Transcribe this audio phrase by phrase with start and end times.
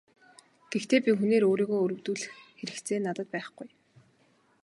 [0.71, 3.67] Гэхдээ би хүнээр өөрийгөө өрөвдүүлэх хэрэгцээ надад байхгүй.